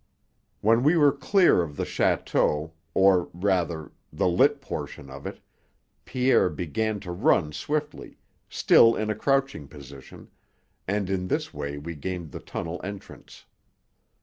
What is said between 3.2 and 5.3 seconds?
rather, the lit portion of